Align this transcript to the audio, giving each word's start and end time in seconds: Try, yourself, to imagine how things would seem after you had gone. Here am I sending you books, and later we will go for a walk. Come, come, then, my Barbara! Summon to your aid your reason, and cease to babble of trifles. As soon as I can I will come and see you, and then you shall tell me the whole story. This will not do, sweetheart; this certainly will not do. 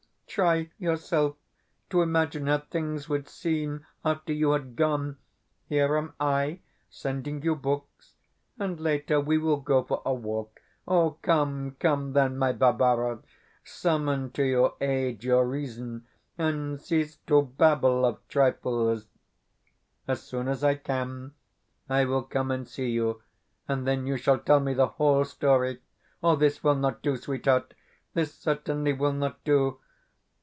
Try, 0.33 0.69
yourself, 0.79 1.35
to 1.89 2.01
imagine 2.01 2.47
how 2.47 2.59
things 2.59 3.09
would 3.09 3.27
seem 3.27 3.85
after 4.05 4.31
you 4.31 4.51
had 4.51 4.77
gone. 4.77 5.17
Here 5.67 5.97
am 5.97 6.13
I 6.21 6.61
sending 6.89 7.43
you 7.43 7.53
books, 7.53 8.13
and 8.57 8.79
later 8.79 9.19
we 9.19 9.37
will 9.37 9.57
go 9.59 9.83
for 9.83 10.01
a 10.05 10.13
walk. 10.13 10.61
Come, 11.21 11.75
come, 11.81 12.13
then, 12.13 12.37
my 12.37 12.53
Barbara! 12.53 13.19
Summon 13.65 14.31
to 14.31 14.43
your 14.43 14.75
aid 14.79 15.25
your 15.25 15.45
reason, 15.45 16.07
and 16.37 16.81
cease 16.81 17.17
to 17.27 17.41
babble 17.41 18.05
of 18.05 18.25
trifles. 18.29 19.07
As 20.07 20.21
soon 20.21 20.47
as 20.47 20.63
I 20.63 20.75
can 20.75 21.33
I 21.89 22.05
will 22.05 22.23
come 22.23 22.51
and 22.51 22.65
see 22.65 22.89
you, 22.89 23.21
and 23.67 23.85
then 23.85 24.07
you 24.07 24.15
shall 24.15 24.39
tell 24.39 24.61
me 24.61 24.73
the 24.73 24.87
whole 24.87 25.25
story. 25.25 25.81
This 26.37 26.63
will 26.63 26.75
not 26.75 27.01
do, 27.01 27.17
sweetheart; 27.17 27.73
this 28.13 28.33
certainly 28.33 28.93
will 28.93 29.11
not 29.11 29.43
do. 29.43 29.79